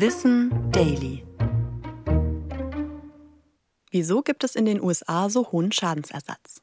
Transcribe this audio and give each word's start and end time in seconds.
Wissen 0.00 0.52
Daily. 0.70 1.26
Wieso 3.90 4.22
gibt 4.22 4.44
es 4.44 4.54
in 4.54 4.64
den 4.64 4.80
USA 4.80 5.28
so 5.28 5.50
hohen 5.50 5.72
Schadensersatz? 5.72 6.62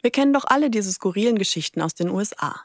Wir 0.00 0.10
kennen 0.10 0.32
doch 0.32 0.46
alle 0.46 0.70
diese 0.70 0.90
skurrilen 0.90 1.36
Geschichten 1.36 1.82
aus 1.82 1.94
den 1.94 2.08
USA. 2.08 2.58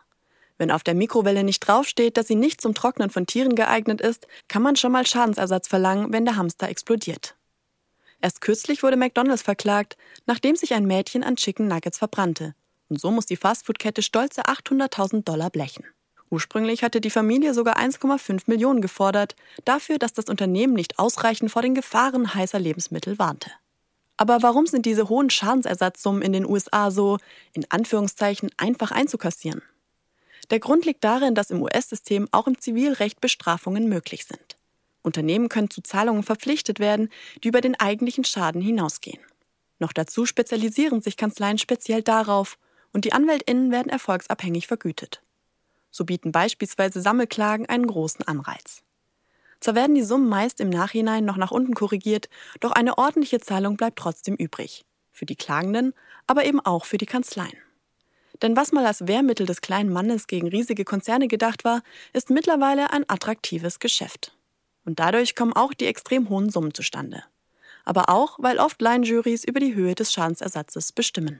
Wenn 0.57 0.71
auf 0.71 0.83
der 0.83 0.93
Mikrowelle 0.93 1.43
nicht 1.43 1.59
draufsteht, 1.59 2.15
dass 2.15 2.27
sie 2.27 2.35
nicht 2.35 2.61
zum 2.61 2.73
Trocknen 2.73 3.09
von 3.09 3.25
Tieren 3.27 3.55
geeignet 3.55 3.99
ist, 3.99 4.25
kann 4.47 4.61
man 4.61 4.77
schon 4.77 4.93
mal 4.93 5.05
Schadensersatz 5.05 5.67
verlangen, 5.67 6.13
wenn 6.13 6.23
der 6.23 6.37
Hamster 6.37 6.69
explodiert. 6.69 7.35
Erst 8.21 8.39
kürzlich 8.39 8.83
wurde 8.83 8.95
McDonald's 8.95 9.41
verklagt, 9.41 9.97
nachdem 10.25 10.55
sich 10.55 10.73
ein 10.73 10.85
Mädchen 10.85 11.25
an 11.25 11.35
Chicken 11.35 11.67
Nuggets 11.67 11.97
verbrannte. 11.97 12.55
Und 12.87 13.01
so 13.01 13.11
muss 13.11 13.25
die 13.25 13.35
Fastfood-Kette 13.35 14.01
stolze 14.01 14.43
800.000 14.43 15.25
Dollar 15.25 15.49
blechen. 15.49 15.83
Ursprünglich 16.35 16.83
hatte 16.83 16.99
die 16.99 17.09
Familie 17.09 17.53
sogar 17.53 17.77
1,5 17.77 18.43
Millionen 18.47 18.81
gefordert, 18.81 19.37
dafür, 19.63 19.97
dass 19.97 20.11
das 20.11 20.25
Unternehmen 20.25 20.73
nicht 20.73 20.99
ausreichend 20.99 21.49
vor 21.49 21.61
den 21.61 21.75
Gefahren 21.75 22.35
heißer 22.35 22.59
Lebensmittel 22.59 23.17
warnte. 23.17 23.51
Aber 24.17 24.43
warum 24.43 24.67
sind 24.67 24.85
diese 24.85 25.07
hohen 25.07 25.29
Schadensersatzsummen 25.29 26.21
in 26.21 26.33
den 26.33 26.45
USA 26.45 26.91
so, 26.91 27.19
in 27.53 27.65
Anführungszeichen, 27.69 28.49
einfach 28.57 28.91
einzukassieren? 28.91 29.61
Der 30.49 30.59
Grund 30.59 30.83
liegt 30.85 31.05
darin, 31.05 31.35
dass 31.35 31.51
im 31.51 31.61
US-System 31.61 32.27
auch 32.33 32.47
im 32.47 32.59
Zivilrecht 32.59 33.21
Bestrafungen 33.21 33.87
möglich 33.87 34.25
sind. 34.25 34.57
Unternehmen 35.03 35.47
können 35.47 35.69
zu 35.69 35.81
Zahlungen 35.81 36.23
verpflichtet 36.23 36.81
werden, 36.81 37.11
die 37.45 37.47
über 37.47 37.61
den 37.61 37.79
eigentlichen 37.79 38.25
Schaden 38.25 38.61
hinausgehen. 38.61 39.21
Noch 39.79 39.93
dazu 39.93 40.25
spezialisieren 40.25 41.01
sich 41.01 41.15
Kanzleien 41.15 41.59
speziell 41.59 42.03
darauf 42.03 42.57
und 42.91 43.05
die 43.05 43.13
Anwältinnen 43.13 43.71
werden 43.71 43.89
erfolgsabhängig 43.89 44.67
vergütet. 44.67 45.21
So 45.95 46.03
bieten 46.03 46.33
beispielsweise 46.33 46.99
Sammelklagen 46.99 47.67
einen 47.67 47.87
großen 47.87 48.27
Anreiz. 48.27 48.81
Zwar 49.61 49.75
werden 49.75 49.95
die 49.95 50.03
Summen 50.03 50.27
meist 50.27 50.59
im 50.59 50.69
Nachhinein 50.69 51.23
noch 51.23 51.37
nach 51.37 51.51
unten 51.51 51.73
korrigiert, 51.73 52.27
doch 52.59 52.73
eine 52.73 52.97
ordentliche 52.97 53.39
Zahlung 53.39 53.77
bleibt 53.77 53.97
trotzdem 53.97 54.35
übrig. 54.35 54.83
Für 55.13 55.25
die 55.25 55.37
Klagenden, 55.37 55.93
aber 56.27 56.43
eben 56.43 56.59
auch 56.59 56.83
für 56.83 56.97
die 56.97 57.05
Kanzleien. 57.05 57.55
Denn 58.41 58.57
was 58.57 58.73
mal 58.73 58.85
als 58.85 59.07
Wehrmittel 59.07 59.45
des 59.45 59.61
kleinen 59.61 59.93
Mannes 59.93 60.27
gegen 60.27 60.49
riesige 60.49 60.83
Konzerne 60.83 61.29
gedacht 61.29 61.63
war, 61.63 61.81
ist 62.11 62.29
mittlerweile 62.29 62.91
ein 62.91 63.05
attraktives 63.07 63.79
Geschäft. 63.79 64.35
Und 64.83 64.99
dadurch 64.99 65.33
kommen 65.33 65.53
auch 65.53 65.73
die 65.73 65.85
extrem 65.85 66.27
hohen 66.27 66.49
Summen 66.49 66.73
zustande. 66.73 67.23
Aber 67.85 68.09
auch, 68.09 68.37
weil 68.39 68.59
oft 68.59 68.81
Laienjurys 68.81 69.45
über 69.45 69.61
die 69.61 69.75
Höhe 69.75 69.95
des 69.95 70.11
Schadensersatzes 70.11 70.91
bestimmen. 70.91 71.39